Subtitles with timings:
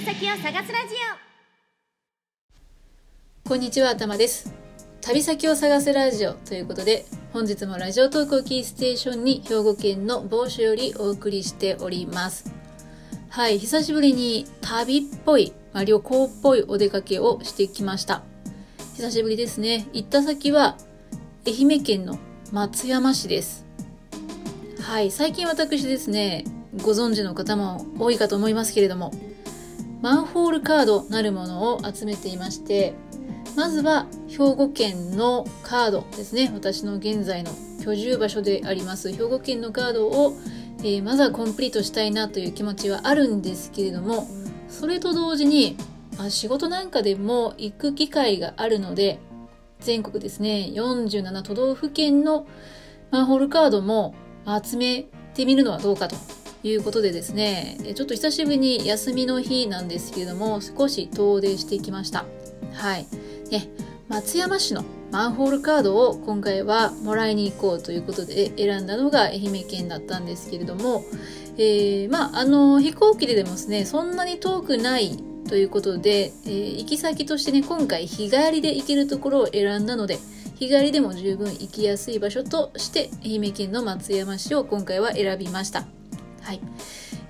[0.00, 0.94] 旅先を探すラジ
[3.44, 4.50] オこんにちは、頭です。
[5.02, 12.50] 旅先を探すラジオということで、本日もラジオトークをキーステーションに兵庫県の某所よりお送りしております。
[13.28, 18.22] はい、久しぶりに旅っぽい、まあ、旅行っぽいお出かけをしてきました。
[18.96, 19.86] 久しぶりですね。
[19.92, 20.78] 行った先は
[21.46, 22.18] 愛媛県の
[22.52, 23.66] 松山市です。
[24.80, 26.44] はい、最近私ですね、
[26.82, 29.12] ご存知の方も多いかと思いますけれども、
[30.02, 32.94] マンホールカードなるものを集めていまして、
[33.56, 36.50] まずは兵庫県のカードですね。
[36.54, 37.50] 私の現在の
[37.84, 40.36] 居住場所であります兵庫県のカードを、
[40.78, 44.26] えーまずはコンプリートしたいなという気持ちはあるんですけれども、
[44.68, 45.76] それと同時に、
[46.16, 49.18] まあ仕事なんかでも行く機会があるので、
[49.80, 52.46] 全国ですね、47都道府県の
[53.10, 54.14] マンホールカードも
[54.62, 56.16] 集めてみるのはどうかと
[56.62, 62.24] いうことでですね、ちょっと久しぶりに休みの日なんですけれども、少し遠出してきました。
[62.72, 63.06] はい。
[63.50, 63.68] ね、
[64.08, 71.04] 松山市のマンホールカードを今回はもらいに行こうということで選んだのが愛媛県だったんですけれども、
[71.56, 75.16] えーまあ、あの、飛行機ででもですね、そんなに遠くない
[75.48, 80.18] ということで、えー行き先としてね、今回日帰りで行けるところを選んだので、
[80.56, 85.99] 日帰りでも十分行きやすい場所として、愛媛県の松山市を今回は選びました。
[86.42, 86.60] はい。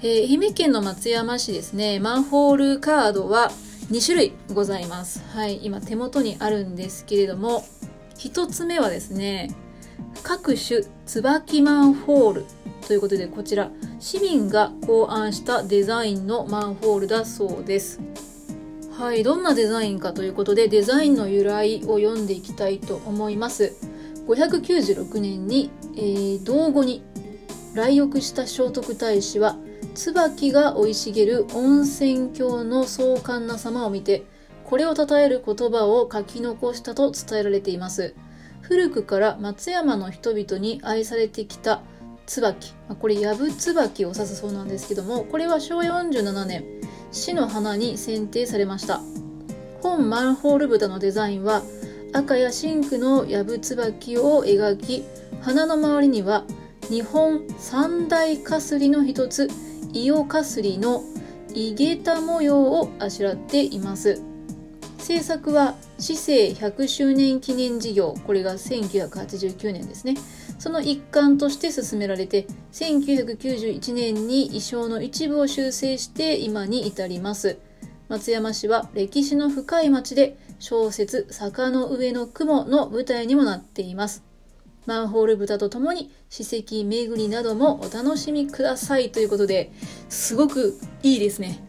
[0.03, 3.51] えー愛媛県の松山市ですね、マンホールカードは
[3.91, 5.23] 2種類ございます。
[5.35, 5.61] はい。
[5.65, 7.65] 今手元にあるんですけれども、
[8.17, 9.55] 1つ目はですね、
[10.23, 12.45] 各種椿マンホール
[12.87, 18.01] ということで、こちら、市民が考案したデザインのマンホールだそうです。
[18.97, 19.23] はい。
[19.23, 23.75] どんなデザインかということで、デザインの由来を読んでいきたいと思います。
[24.29, 27.03] 596年に、えー道後に
[27.75, 29.57] 来浴した聖徳太子は
[29.95, 34.25] 椿が生い茂る温泉郷の壮観な様を見て
[34.65, 38.15] これを称える言葉を書き残したと伝えられています。
[38.63, 41.83] 古くから松山の人々に愛されてきた
[42.27, 42.73] 椿。
[43.01, 46.65] これやぶ椿を指すそうなんですけどもこれは昭和47年
[47.11, 49.01] 市の花に選定されました。
[49.83, 51.63] 本マンホール豚のデザインは
[52.13, 55.05] 赤や真紅のやぶ椿を描き
[55.41, 56.45] 花の周りには
[56.91, 59.49] 日本三大かすりの一つ
[59.93, 61.05] 伊予かすりの
[61.55, 64.21] 井桁模様をあしらっています。
[64.99, 70.17] 制作は市政100周年記念事業これが1989年ですね。
[70.59, 77.59] その一環として進められて1991年に衣装の一部を修正して今に至ります。
[78.09, 84.30] 松山市は歴史の深い町で小説「坂の上の雲」の舞台にもなっています。
[84.87, 89.73] マンホール豚とともに史跡巡りなどもお楽しみくださいということで
[90.09, 91.67] すごくいいですね。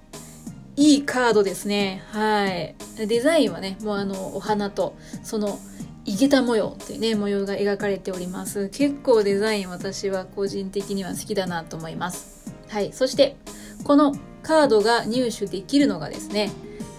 [0.78, 2.02] いいカードですね。
[2.12, 2.76] はい。
[3.06, 5.60] デザインはねもうあのお花とその
[6.06, 8.70] 井桁模様っていうね模様が描かれております。
[8.70, 12.54] 結構デザイン私は個人的には好きだなと思います。
[12.70, 12.94] はい。
[12.94, 13.36] そして
[13.84, 16.52] このカードが入手できるのがですね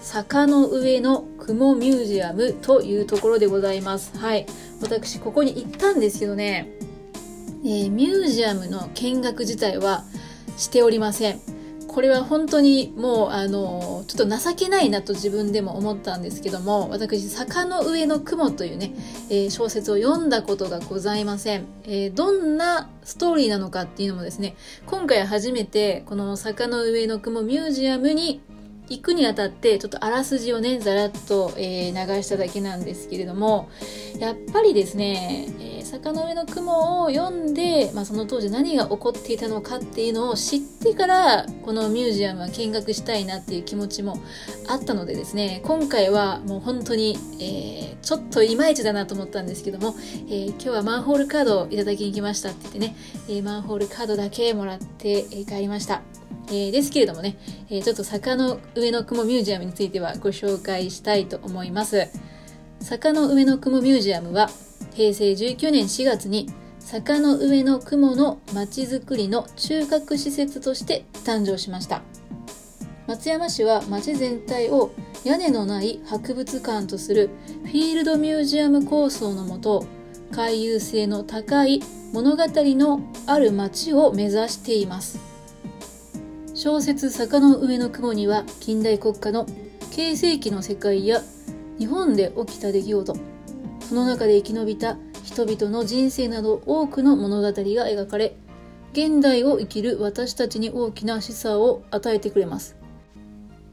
[0.02, 4.16] 坂の上の雲ミュージアムというところでございます。
[4.18, 4.46] はい。
[4.82, 6.72] 私ここに行ったんですけどね、
[7.64, 10.04] えーミュージアムの見学自体は
[10.56, 11.40] しておりません。
[11.92, 18.94] これは本当にもうあのちょっと情けないなと自分でも思ったんですけども私「坂の上の雲」というね、
[19.28, 24.56] えー小説を読んだことがございません、えーどんなストーリーなのかっていうのもですね
[24.86, 28.40] 今回初めてこの「坂の上の雲ミュージアム」に
[28.92, 33.70] 行くにあたってちょっとあらすじをねざらっと、えー流しただけなんですけれども
[34.18, 44.18] やっぱりですね「えー坂の上の雲」を読んで、まあ、その当時何が起こっていたのかっていうのを知ってからこのミュージアムは見学したいなっていう気持ちも
[44.68, 49.94] あったのでですね今回はもう本当に、えーちょっといまいちだなと思ったんですけども、
[50.26, 52.96] えー今日はマンホールカードをいただきに来ましたって言ってね、
[53.28, 56.02] えーマンホールカードだけもらって、帰りました。
[56.48, 57.36] えーですけれどもね、
[57.70, 62.08] えーちょっと坂の上の雲ミュージアムについてはご紹介したいと思います。
[62.80, 64.50] 坂の上の雲ミュージアムは
[64.94, 66.50] 平成19年4月に
[66.80, 72.02] 坂の上の雲のまちづくりの中核施設として誕生しました。
[73.06, 74.92] 松山市は町全体を
[75.24, 77.30] 屋根のない博物館とする
[77.64, 79.84] フィールドミュージアム構想のもと
[80.32, 85.18] 回遊性の高い物語のある町を目指しています
[86.64, 89.46] 小説「坂の上の雲」には近代国家の
[89.90, 91.20] 形成期の世界や
[91.76, 93.16] 日本で起きた出来事。
[93.80, 98.36] その中で生き延びた人々の人生など多くの物語が描かれ
[98.92, 102.76] 現代を生きる私たちに大きな示唆を与えてくれます。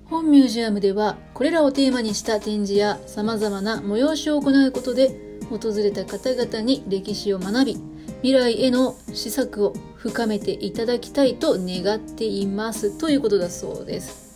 [0.05, 5.15] 本ミュージアムではこれらをテーマにした展示や様々な催しを行うことで
[5.51, 7.77] 訪れた方々に歴史を学び
[8.23, 14.29] 未来への施策を深めていただきたいと願っていますということだそうです。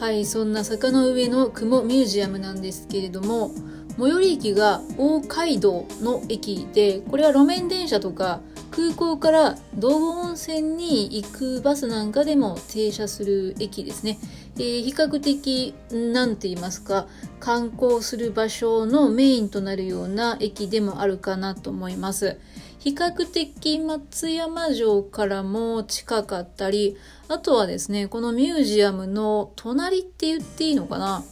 [0.00, 3.52] はいそんな坂の上の雲ミュージアムなんですけれども
[3.96, 8.40] 最寄り駅が大街道の駅でこれは路面電車とか
[8.72, 14.18] 空港から道後温泉に行くバスなんかでも停車する駅ですね、
[14.56, 17.06] えー、比較的何て言いますか
[17.38, 22.36] 観光する場所のメインとなるような駅でもあるかなと思います。
[22.84, 26.98] 比較的松山城からも近かったり
[27.28, 31.24] あとはですねこのミュージアムの隣って言っていいのかな？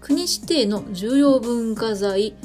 [0.00, 2.36] 国指定の重要文化財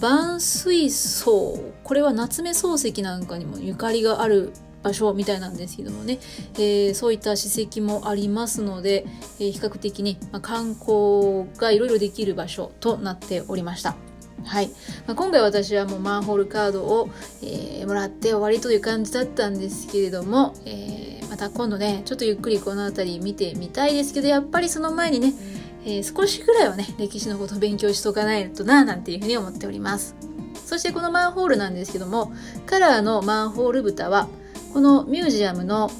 [0.00, 4.52] 万水槽これは夏目漱石なんかにもゆかりがある
[4.84, 6.20] 場所みたいなんですけどもね、
[6.54, 9.04] えー、そういった史跡もありますので、
[9.40, 13.96] えー、比較的ね、まあ、観光がいろいろできる場所となっておりました。
[14.44, 14.68] はい、
[15.06, 17.10] まあ、今回私はもうマンホールカードを、
[17.42, 25.34] えー、もらって終わりという感じだったんですけれども、えまた今度ねちょっとゆっくりこの辺り見てみたいですけどやっぱりその前にね
[25.88, 30.16] えー、少しぐらいはね歴史のことを勉強しとかないとななんていうふうに思っております。
[30.64, 32.32] そしてこのマンホールなんですけども
[32.66, 34.28] カラーのマンホール蓋は
[34.72, 35.90] このミュージアムの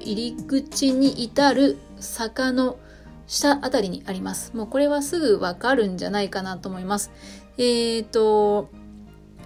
[0.00, 2.78] 入り口に至る坂の
[3.26, 4.56] 下あたりにあります。
[4.56, 7.10] もうこれはすぐわかるんじゃないかなと思います。
[7.58, 8.70] えっ、ー、と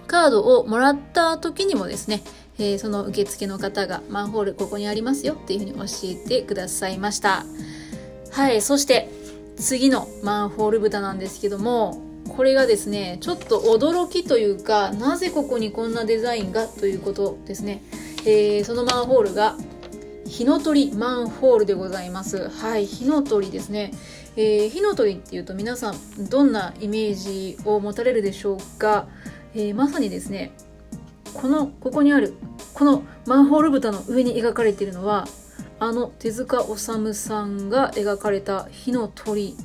[0.07, 2.23] カードをもらった時にもですね
[2.61, 7.45] えー、その受付の方がマンホールここにありますよっていうふうに教えてくださいました。
[8.33, 9.09] はいそして
[9.57, 17.83] 次のマンホール豚なんですけどもこれがですねちょっと驚きというかなぜここにこんなデザインがということですね、
[18.27, 19.57] えー、そのマンホールが
[20.27, 22.51] 火の鳥マンホールでございます。
[22.51, 23.93] はい火の鳥ですね、
[24.37, 25.97] えー、火の鳥っていうと皆さん
[26.29, 29.09] どんなイメージを持たれるでしょうか、
[29.55, 30.53] えー、まさにですね
[31.35, 32.35] このここにある
[32.75, 35.27] このマンホール豚の上に描かれているのは
[35.79, 39.57] あの手塚治虫さんが描かれた火の鳥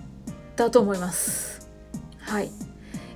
[0.55, 1.69] だと思います。
[2.19, 2.49] はい。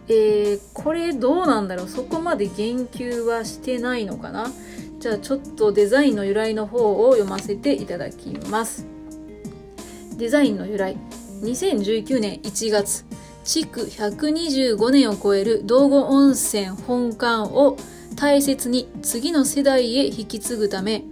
[0.08, 1.88] えー、これどうなんだろう？
[1.88, 4.52] そこまで言及はしてないのかな？
[5.00, 8.86] じゃあちょっとデザインの由来の方を読ませていただきます。
[10.18, 10.98] デザインの由来。
[11.42, 13.06] 2019年1月
[13.44, 17.78] 築125年を超える道後温泉本館を
[18.16, 21.04] 大切に次の世代へ引き継ぐため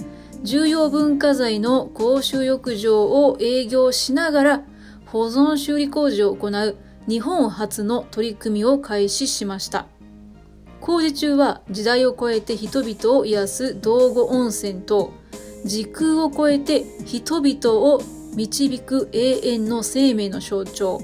[0.43, 4.63] 重要文化財の公衆浴場を営業しながら
[5.07, 6.77] 保存修理工事を行う
[7.07, 9.87] 日本初の取り組みを開始しました。
[10.81, 15.11] 工事中は時代を超えて人々を癒す道後温泉と
[15.65, 18.01] 時空を超えて人々を
[18.37, 21.01] 導く永遠の生命の象徴。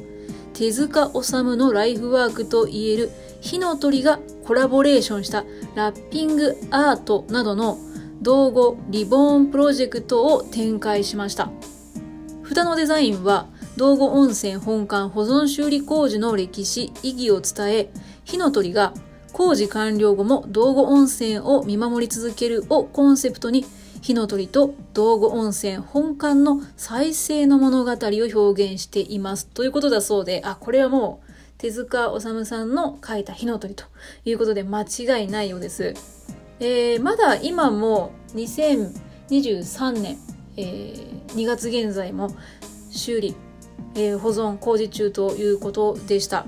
[0.53, 3.09] 手塚治虫のライフワークといえる
[3.41, 5.43] 火の鳥がコラボレーションした
[5.73, 7.79] ラッピングアートなどの
[8.21, 11.49] 道後リボーンプロジェクトを展開しました。
[12.43, 13.47] 蓋のデザインは
[13.77, 17.89] 道後温泉本館保存修理工事の歴史意義を伝え
[18.25, 18.93] 火の鳥が
[19.31, 23.65] 工事完了後も道後温泉を見守り続けるをコンセプトに
[24.03, 33.85] 火の鳥と道後温泉本館の再生の物語を表現していますということだそうであこれはもう手塚治虫さんの書いた火の鳥と
[34.25, 35.93] いうことで間違いないようです。
[36.59, 40.17] えー、まだ今も2023年、
[40.57, 42.35] えー、2月現在も
[42.91, 43.37] 修理、
[43.95, 46.45] えー、保存工事中ということでした、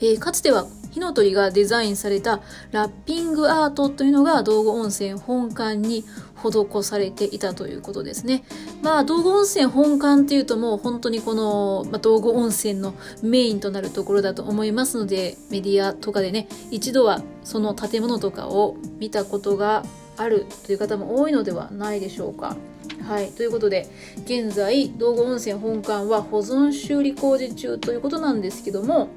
[0.00, 2.40] えー、かつては火の鳥がデザインされた
[2.72, 6.04] ラッピングアートというのが道後温泉本館に
[6.38, 8.44] 施されていたということですね。
[8.82, 19.84] まあ、道後温泉本館っていうともう本当にこの、まあ、道後温泉のメインとなるところだと思いますので、メディアとかでね、一度はその建物とかを見たことが
[20.16, 22.56] あるという方も多いのではないでしょうか。
[23.06, 23.30] はい。
[23.32, 23.88] ということで、
[24.24, 29.08] 現在、道後温泉本館は保存修理工事中ということなんですけども、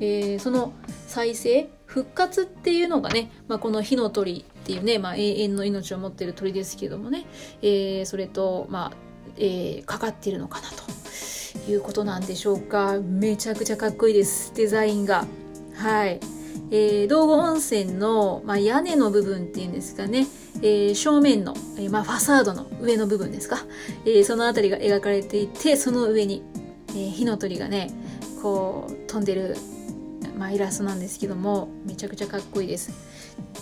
[0.00, 0.72] えー、その
[1.06, 7.24] 再生復活っていうのがね、まあ、この火の鳥っていうね、まあ、永遠の命を持っている鳥ですけどもね、
[7.62, 8.92] えー、それと、まあ
[9.36, 12.98] えー、かかっているのかなということなんでしょうか。
[13.00, 15.24] めちゃくちゃかっこいいですデザインが。
[15.76, 16.18] はい、
[16.72, 20.26] えー、道後温泉の、まあ、屋根の部分っていうんですかね、
[20.62, 23.58] えー、正面の、えー、まあ、ファサードの上の部分ですか、
[24.04, 26.42] えー、その辺りが描かれていてその上に、
[26.88, 27.90] えー、火の鳥がね
[28.42, 29.56] こう飛んでる
[30.36, 33.05] まあ、イラストなんですけどもめちゃくちゃかっこいいです。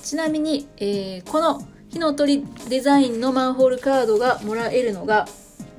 [0.05, 5.27] ちなみに、えー、この火の鳥デザインのマンホールカードがもらえるのが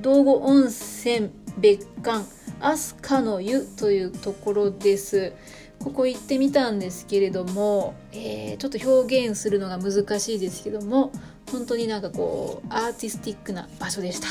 [0.01, 2.25] 道後温泉別館
[2.59, 5.33] 飛鳥の湯というところです。
[5.79, 11.11] ここ行ってみたんですけれども、えー、ちょっと表現するのが難しいですけども
[11.51, 14.27] 本当になんかこうアーティスティックな場所でした。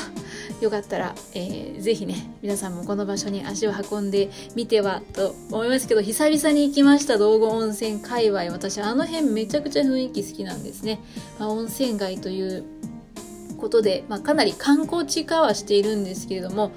[0.60, 8.44] よかったら、えー、ぜひね皆さんもこの場所に足を運んでみてはと思いますけど久々に行きました道後温泉界隈。
[8.44, 11.00] 私あの辺めちゃくちゃ雰囲気好きなんですね、
[11.38, 12.64] まあ、温泉街という
[13.64, 16.72] ことで、まあ、かなり観光地化はしているんですけれども、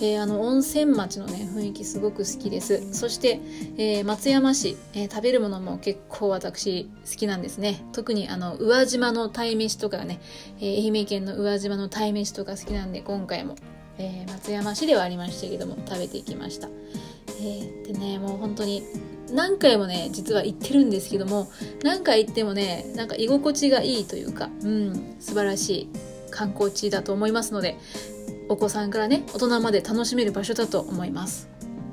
[0.00, 2.92] えー、あの温泉町のね雰囲気すごく好きです。
[2.92, 3.40] そして、
[3.76, 7.84] えー、松山市、えー、食べるものも結構私好きなんですね。
[7.92, 10.20] 特にあの宇和島の鯛めしとかね、
[10.60, 13.54] え愛媛県の宇和島の鯛めしとか好きなんで今回も、
[13.98, 16.68] え松山市ではありましたけども食べていきました、
[17.40, 18.82] えでねもう本当に
[19.32, 21.48] 何回もね実は行ってるんですけども
[21.84, 26.11] 何回行ってもねなんか居心地がいいというかうん素晴らしい。
[26.32, 27.78] 観光地だと思いますので
[28.48, 31.48] お子さんからね大人まで楽しめる場所だと思います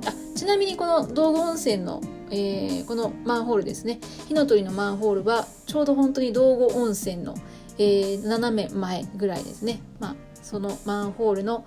[0.06, 7.34] あちなみにこの道後温泉の、えー、このマンホールですね火の鳥のマンホールはちょうど本当に道後温泉の、
[7.78, 11.64] えー、斜め前ぐらいですねまあそのマンホールの、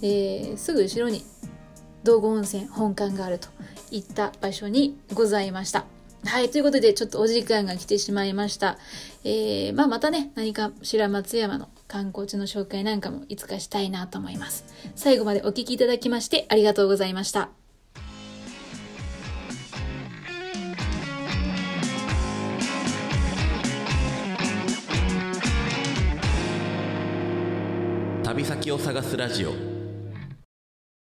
[0.00, 1.22] えー、すぐ後ろに
[2.04, 3.48] 道後温泉本館があると
[3.90, 5.84] いった場所にございました
[6.26, 6.48] はい。
[6.50, 8.78] ということで、ちょっとお時間が来てしまいました。
[9.24, 14.64] えー、まあ、またね、何か白松山の観光地の紹介なんかもいつかしたいなと思います。
[14.94, 17.50] 最後までお聴きいただきましてありがとうございました。
[28.24, 29.73] 旅先を探すラジオ